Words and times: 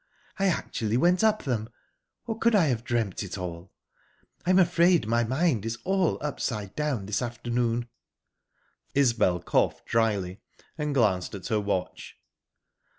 I 0.39 0.47
actually 0.47 0.97
went 0.97 1.23
up 1.23 1.43
them 1.43 1.69
or 2.25 2.35
could 2.39 2.55
I 2.55 2.69
have 2.69 2.83
dreamt 2.83 3.21
it 3.21 3.37
all? 3.37 3.71
I'm 4.47 4.57
afraid 4.57 5.05
my 5.07 5.23
mind 5.23 5.63
is 5.63 5.77
all 5.83 6.17
upside 6.23 6.75
down 6.75 7.05
this 7.05 7.21
afternoon." 7.21 7.87
Isbel 8.95 9.41
coughed 9.43 9.85
dryly, 9.85 10.41
and 10.75 10.95
glanced 10.95 11.35
at 11.35 11.49
her 11.49 11.59
watch. 11.59 12.15